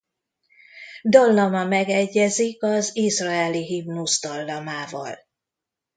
[1.09, 5.17] Dallama megegyezik az izraeli himnusz dallamával.